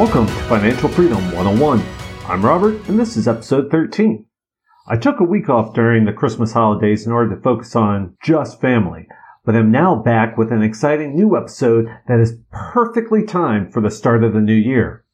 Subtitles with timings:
[0.00, 1.82] Welcome to Financial Freedom 101.
[2.26, 4.24] I'm Robert, and this is episode 13.
[4.88, 8.62] I took a week off during the Christmas holidays in order to focus on just
[8.62, 9.06] family,
[9.44, 13.90] but I'm now back with an exciting new episode that is perfectly timed for the
[13.90, 15.04] start of the new year.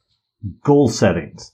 [0.62, 1.50] Goal settings.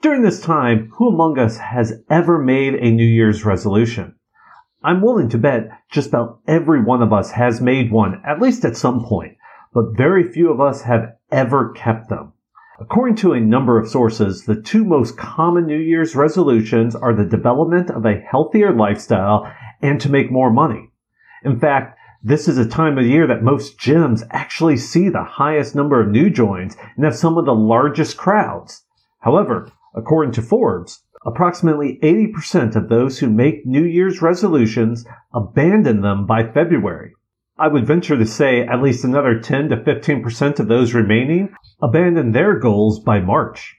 [0.00, 4.14] During this time, who among us has ever made a New Year's resolution?
[4.80, 8.64] I'm willing to bet just about every one of us has made one, at least
[8.64, 9.38] at some point,
[9.72, 12.30] but very few of us have ever kept them.
[12.80, 17.24] According to a number of sources, the two most common New Year's resolutions are the
[17.24, 19.48] development of a healthier lifestyle
[19.80, 20.90] and to make more money.
[21.44, 25.76] In fact, this is a time of year that most gyms actually see the highest
[25.76, 28.82] number of new joins and have some of the largest crowds.
[29.20, 36.26] However, according to Forbes, approximately 80% of those who make New Year's resolutions abandon them
[36.26, 37.12] by February.
[37.56, 42.32] I would venture to say at least another 10 to 15% of those remaining abandon
[42.32, 43.76] their goals by March.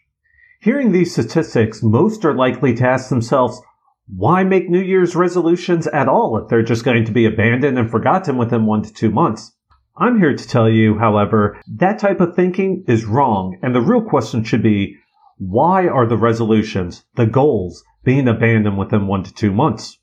[0.61, 3.61] Hearing these statistics, most are likely to ask themselves,
[4.07, 7.91] why make New Year's resolutions at all if they're just going to be abandoned and
[7.91, 9.51] forgotten within one to two months?
[9.97, 14.01] I'm here to tell you, however, that type of thinking is wrong, and the real
[14.01, 14.95] question should be,
[15.37, 19.99] why are the resolutions, the goals, being abandoned within one to two months?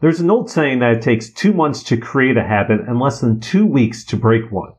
[0.00, 3.20] There's an old saying that it takes two months to create a habit and less
[3.20, 4.72] than two weeks to break one.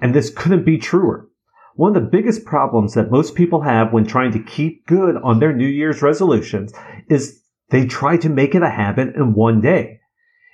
[0.00, 1.28] And this couldn't be truer.
[1.76, 5.38] One of the biggest problems that most people have when trying to keep good on
[5.38, 6.72] their New Year's resolutions
[7.08, 10.00] is they try to make it a habit in one day.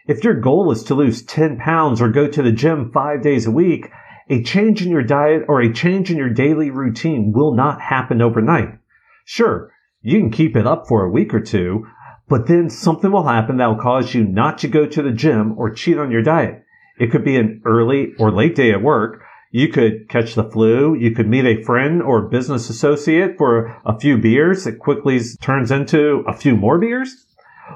[0.07, 3.47] If your goal is to lose 10 pounds or go to the gym five days
[3.47, 3.91] a week,
[4.29, 8.23] a change in your diet or a change in your daily routine will not happen
[8.23, 8.79] overnight.
[9.25, 11.87] Sure, you can keep it up for a week or two,
[12.31, 15.59] but then something will happen that will cause you not to go to the gym
[15.59, 16.65] or cheat on your diet.
[16.97, 19.25] It could be an early or late day at work.
[19.51, 20.95] You could catch the flu.
[20.95, 24.65] You could meet a friend or business associate for a few beers.
[24.65, 27.27] It quickly turns into a few more beers.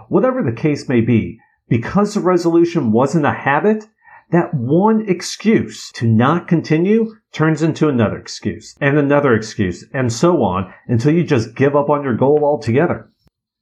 [0.09, 3.89] Whatever the case may be, because the resolution wasn't a habit,
[4.31, 10.43] that one excuse to not continue turns into another excuse and another excuse and so
[10.45, 13.11] on until you just give up on your goal altogether.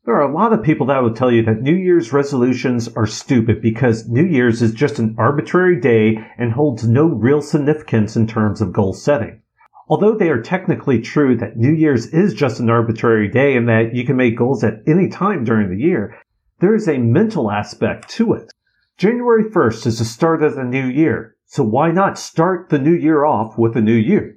[0.04, 3.06] There are a lot of people that will tell you that New Year's resolutions are
[3.06, 8.26] stupid because New Year's is just an arbitrary day and holds no real significance in
[8.26, 9.42] terms of goal setting.
[9.88, 13.94] Although they are technically true that New Year's is just an arbitrary day and that
[13.94, 16.18] you can make goals at any time during the year,
[16.58, 18.52] there is a mental aspect to it.
[18.98, 22.94] January 1st is the start of the new year, so why not start the new
[22.94, 24.36] year off with a new year?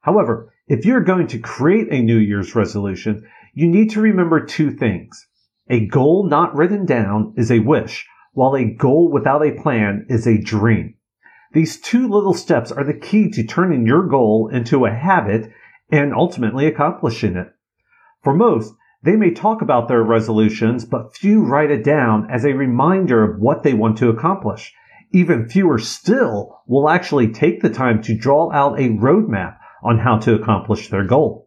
[0.00, 4.70] However, if you're going to create a New Year's resolution, you need to remember two
[4.70, 5.26] things.
[5.70, 10.26] A goal not written down is a wish, while a goal without a plan is
[10.26, 10.94] a dream.
[11.52, 15.50] These two little steps are the key to turning your goal into a habit
[15.90, 17.46] and ultimately accomplishing it.
[18.24, 22.54] For most, they may talk about their resolutions, but few write it down as a
[22.54, 24.72] reminder of what they want to accomplish.
[25.12, 30.18] Even fewer still will actually take the time to draw out a roadmap on how
[30.18, 31.43] to accomplish their goal.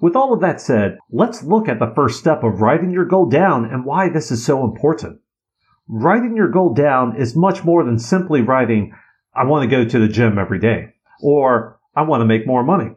[0.00, 3.26] With all of that said, let's look at the first step of writing your goal
[3.26, 5.20] down and why this is so important.
[5.88, 8.94] Writing your goal down is much more than simply writing,
[9.34, 12.62] I want to go to the gym every day, or I want to make more
[12.62, 12.92] money.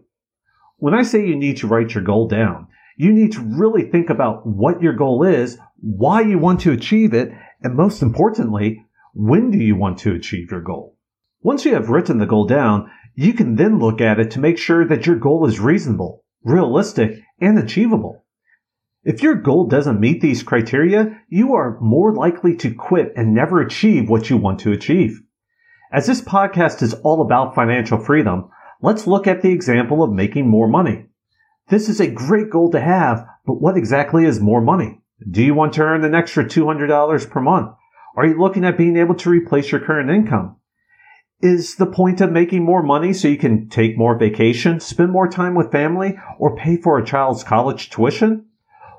[0.77, 2.67] When I say you need to write your goal down,
[2.97, 7.15] you need to really think about what your goal is, why you want to achieve
[7.15, 7.31] it,
[7.63, 8.85] and most importantly,
[9.15, 10.97] when do you want to achieve your goal?
[11.41, 14.59] Once you have written the goal down, you can then look at it to make
[14.59, 18.25] sure that your goal is reasonable realistic, and achievable.
[19.03, 23.59] If your goal doesn't meet these criteria, you are more likely to quit and never
[23.59, 25.21] achieve what you want to achieve.
[25.91, 28.49] As this podcast is all about financial freedom,
[28.81, 31.07] let's look at the example of making more money.
[31.69, 35.01] This is a great goal to have, but what exactly is more money?
[35.29, 37.71] Do you want to earn an extra $200 per month?
[38.15, 40.57] Are you looking at being able to replace your current income?
[41.43, 45.27] Is the point of making more money so you can take more vacation, spend more
[45.27, 48.45] time with family, or pay for a child's college tuition?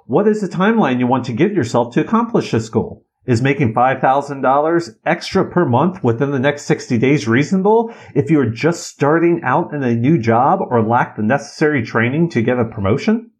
[0.07, 3.07] What is the timeline you want to give yourself to accomplish this goal?
[3.27, 8.51] Is making $5,000 extra per month within the next 60 days reasonable if you are
[8.51, 12.65] just starting out in a new job or lack the necessary training to get a
[12.65, 13.31] promotion?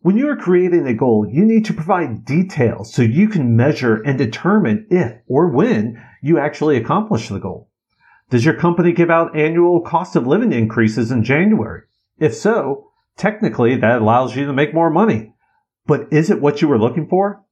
[0.00, 4.02] When you are creating a goal, you need to provide details so you can measure
[4.02, 7.68] and determine if or when you actually accomplish the goal.
[8.32, 11.82] Does your company give out annual cost of living increases in January?
[12.18, 15.34] If so, technically that allows you to make more money.
[15.84, 17.44] But is it what you were looking for?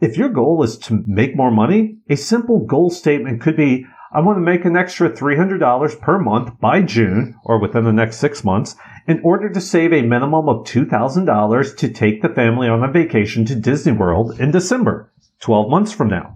[0.00, 4.18] If your goal is to make more money, a simple goal statement could be, I
[4.18, 8.42] want to make an extra $300 per month by June or within the next six
[8.42, 8.74] months
[9.06, 13.44] in order to save a minimum of $2,000 to take the family on a vacation
[13.44, 16.35] to Disney World in December, 12 months from now.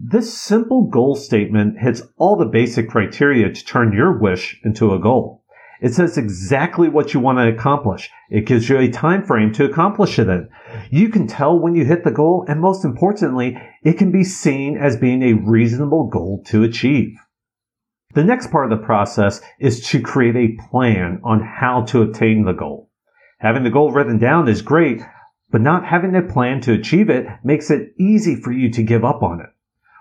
[0.00, 5.00] This simple goal statement hits all the basic criteria to turn your wish into a
[5.00, 5.42] goal.
[5.80, 8.08] It says exactly what you want to accomplish.
[8.30, 10.50] It gives you a time frame to accomplish it in.
[10.90, 14.78] You can tell when you hit the goal, and most importantly, it can be seen
[14.78, 17.18] as being a reasonable goal to achieve.
[18.14, 22.44] The next part of the process is to create a plan on how to attain
[22.44, 22.88] the goal.
[23.40, 25.02] Having the goal written down is great,
[25.50, 29.04] but not having a plan to achieve it makes it easy for you to give
[29.04, 29.48] up on it.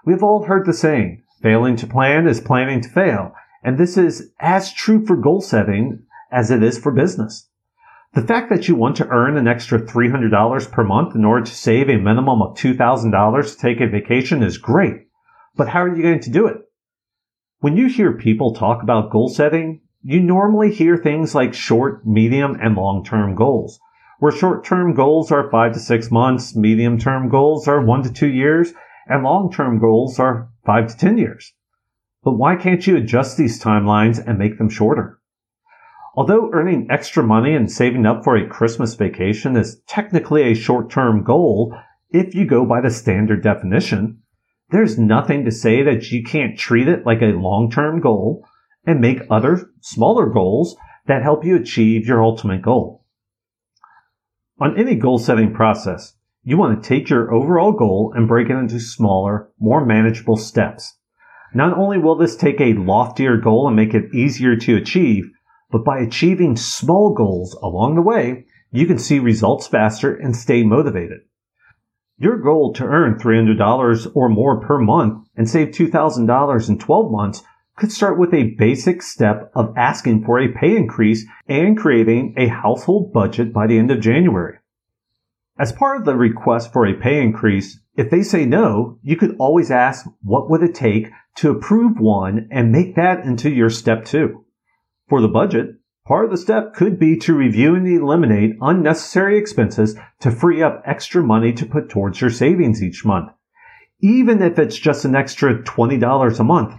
[0.07, 3.33] We've all heard the saying, failing to plan is planning to fail.
[3.61, 7.49] And this is as true for goal setting as it is for business.
[8.13, 11.51] The fact that you want to earn an extra $300 per month in order to
[11.53, 15.09] save a minimum of $2,000 to take a vacation is great.
[15.57, 16.55] But how are you going to do it?
[17.59, 22.57] When you hear people talk about goal setting, you normally hear things like short, medium,
[22.61, 23.77] and long-term goals.
[24.19, 28.73] Where short-term goals are five to six months, medium-term goals are one to two years,
[29.09, 31.53] and long-term goals are five to ten years.
[32.23, 35.19] But why can't you adjust these timelines and make them shorter?
[36.15, 41.23] Although earning extra money and saving up for a Christmas vacation is technically a short-term
[41.23, 41.77] goal,
[42.09, 44.23] if you go by the standard definition,
[44.71, 48.45] there's nothing to say that you can't treat it like a long-term goal
[48.85, 50.75] and make other smaller goals
[51.05, 53.05] that help you achieve your ultimate goal.
[54.59, 56.15] On any goal setting process,
[56.47, 60.95] you want to take your overall goal and break it into smaller, more manageable steps.
[61.53, 65.29] Not only will this take a loftier goal and make it easier to achieve,
[65.69, 70.63] but by achieving small goals along the way, you can see results faster and stay
[70.63, 71.19] motivated.
[72.17, 77.43] Your goal to earn $300 or more per month and save $2,000 in 12 months
[77.75, 82.47] could start with a basic step of asking for a pay increase and creating a
[82.47, 84.59] household budget by the end of January.
[85.59, 89.35] As part of the request for a pay increase, if they say no, you could
[89.39, 94.05] always ask what would it take to approve one and make that into your step
[94.05, 94.45] two.
[95.09, 99.97] For the budget, part of the step could be to review and eliminate unnecessary expenses
[100.19, 103.31] to free up extra money to put towards your savings each month.
[103.99, 106.75] Even if it's just an extra $20 a month,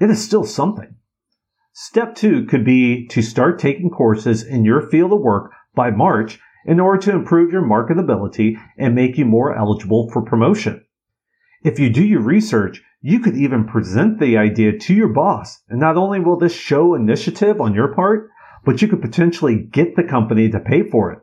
[0.00, 0.94] it is still something.
[1.72, 6.38] Step two could be to start taking courses in your field of work by March
[6.66, 10.84] in order to improve your marketability and make you more eligible for promotion.
[11.64, 15.60] If you do your research, you could even present the idea to your boss.
[15.68, 18.30] And not only will this show initiative on your part,
[18.64, 21.18] but you could potentially get the company to pay for it,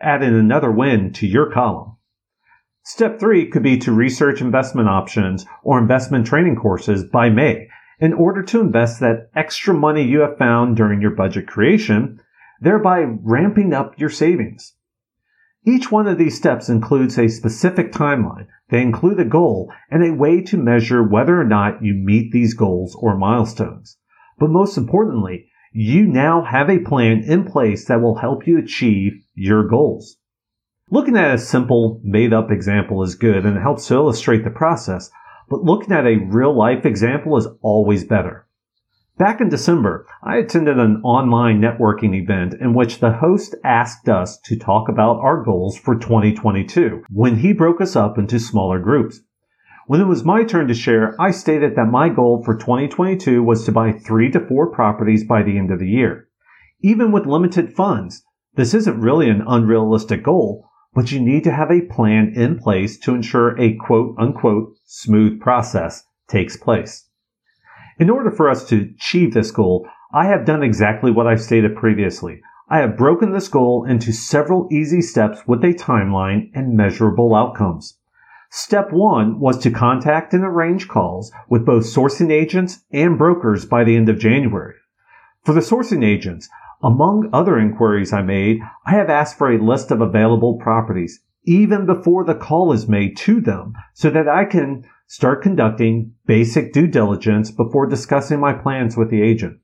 [0.00, 1.96] adding another win to your column.
[2.82, 7.68] Step three could be to research investment options or investment training courses by May
[8.00, 12.20] in order to invest that extra money you have found during your budget creation,
[12.60, 14.74] thereby ramping up your savings.
[15.66, 18.46] Each one of these steps includes a specific timeline.
[18.70, 22.54] They include a goal and a way to measure whether or not you meet these
[22.54, 23.98] goals or milestones.
[24.38, 29.22] But most importantly, you now have a plan in place that will help you achieve
[29.34, 30.16] your goals.
[30.88, 34.50] Looking at a simple made up example is good and it helps to illustrate the
[34.50, 35.10] process,
[35.48, 38.46] but looking at a real life example is always better.
[39.20, 44.38] Back in December, I attended an online networking event in which the host asked us
[44.44, 49.20] to talk about our goals for 2022 when he broke us up into smaller groups.
[49.86, 53.66] When it was my turn to share, I stated that my goal for 2022 was
[53.66, 56.26] to buy three to four properties by the end of the year.
[56.80, 58.24] Even with limited funds,
[58.54, 62.98] this isn't really an unrealistic goal, but you need to have a plan in place
[63.00, 67.09] to ensure a quote unquote smooth process takes place.
[68.00, 71.76] In order for us to achieve this goal, I have done exactly what I've stated
[71.76, 72.40] previously.
[72.70, 77.98] I have broken this goal into several easy steps with a timeline and measurable outcomes.
[78.48, 83.84] Step one was to contact and arrange calls with both sourcing agents and brokers by
[83.84, 84.76] the end of January.
[85.44, 86.48] For the sourcing agents,
[86.82, 91.86] among other inquiries I made, I have asked for a list of available properties even
[91.86, 96.86] before the call is made to them so that I can Start conducting basic due
[96.86, 99.58] diligence before discussing my plans with the agent.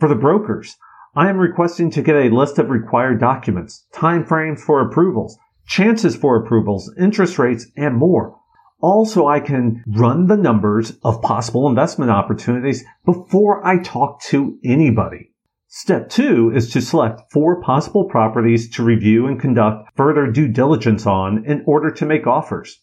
[0.00, 0.74] For the brokers,
[1.14, 6.36] I am requesting to get a list of required documents, timeframes for approvals, chances for
[6.36, 8.40] approvals, interest rates, and more.
[8.80, 15.32] Also, I can run the numbers of possible investment opportunities before I talk to anybody.
[15.68, 21.06] Step two is to select four possible properties to review and conduct further due diligence
[21.06, 22.80] on in order to make offers.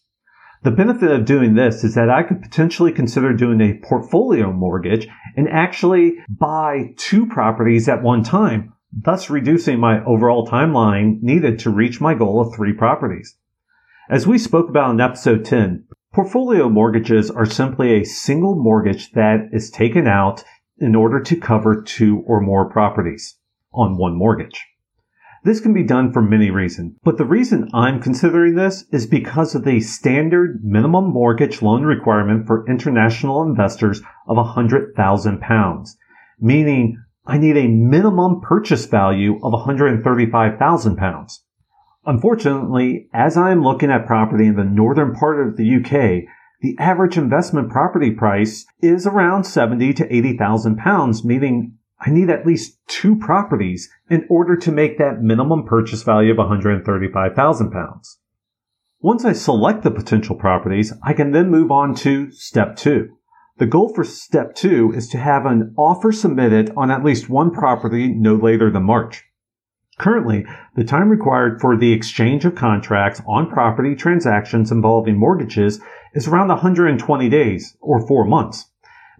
[0.64, 5.06] The benefit of doing this is that I could potentially consider doing a portfolio mortgage
[5.36, 11.70] and actually buy two properties at one time thus reducing my overall timeline needed to
[11.70, 13.36] reach my goal of three properties.
[14.08, 19.48] As we spoke about in episode 10, portfolio mortgages are simply a single mortgage that
[19.52, 20.44] is taken out
[20.78, 23.36] in order to cover two or more properties
[23.72, 24.64] on one mortgage.
[25.44, 29.54] This can be done for many reasons, but the reason I'm considering this is because
[29.54, 35.88] of the standard minimum mortgage loan requirement for international investors of £100,000,
[36.40, 41.38] meaning I need a minimum purchase value of £135,000.
[42.06, 46.24] Unfortunately, as I am looking at property in the northern part of the UK,
[46.62, 52.46] the average investment property price is around 70 to 80,000 pounds, meaning I need at
[52.46, 58.18] least two properties in order to make that minimum purchase value of 135,000 pounds.
[59.00, 63.16] Once I select the potential properties, I can then move on to step two.
[63.58, 67.50] The goal for step two is to have an offer submitted on at least one
[67.52, 69.24] property no later than March.
[69.98, 70.44] Currently,
[70.74, 75.80] the time required for the exchange of contracts on property transactions involving mortgages
[76.14, 78.70] is around 120 days or four months,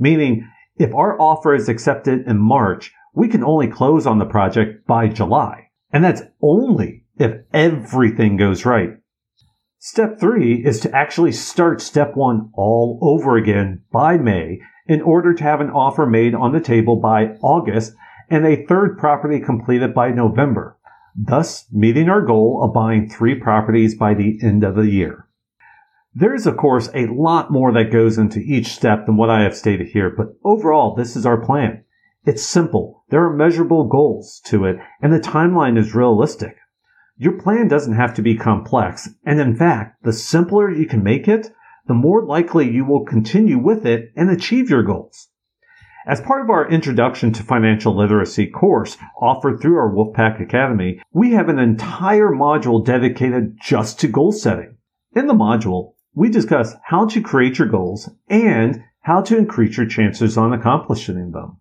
[0.01, 4.87] meaning if our offer is accepted in March, we can only close on the project
[4.87, 5.69] by July.
[5.93, 8.97] And that's only if everything goes right.
[9.79, 15.35] Step three is to actually start step one all over again by May in order
[15.35, 17.95] to have an offer made on the table by August
[18.31, 20.79] and a third property completed by November,
[21.15, 25.24] thus meeting our goal of buying three properties by the end of the year.
[26.17, 29.43] There is, of course, a lot more that goes into each step than what I
[29.43, 31.83] have stated here, but overall, this is our plan.
[32.25, 33.03] It's simple.
[33.11, 36.57] There are measurable goals to it, and the timeline is realistic.
[37.17, 41.27] Your plan doesn't have to be complex, and in fact, the simpler you can make
[41.27, 41.53] it,
[41.87, 45.31] the more likely you will continue with it and achieve your goals.
[46.07, 51.33] As part of our Introduction to Financial Literacy course offered through our Wolfpack Academy, we
[51.33, 54.77] have an entire module dedicated just to goal setting.
[55.17, 59.87] In the module, we discuss how to create your goals and how to increase your
[59.87, 61.59] chances on accomplishing them.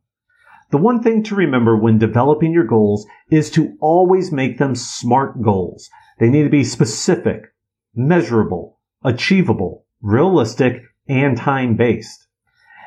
[0.72, 5.42] The one thing to remember when developing your goals is to always make them SMART
[5.42, 5.90] goals.
[6.20, 7.54] They need to be specific,
[7.94, 12.28] measurable, achievable, realistic, and time based.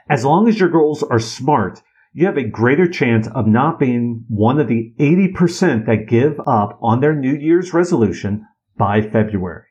[0.09, 1.83] As long as your goals are SMART,
[2.13, 6.79] you have a greater chance of not being one of the 80% that give up
[6.81, 8.47] on their New Year's resolution
[8.79, 9.66] by February.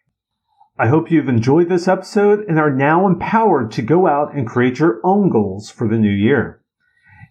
[0.78, 4.80] I hope you've enjoyed this episode and are now empowered to go out and create
[4.80, 6.62] your own goals for the new year.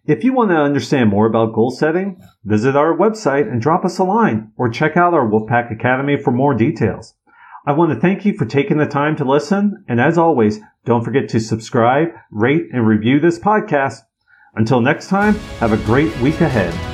[0.06, 3.98] If you want to understand more about goal setting, visit our website and drop us
[3.98, 7.14] a line or check out our Wolfpack Academy for more details.
[7.66, 9.84] I want to thank you for taking the time to listen.
[9.88, 14.00] And as always, don't forget to subscribe, rate, and review this podcast.
[14.54, 16.93] Until next time, have a great week ahead.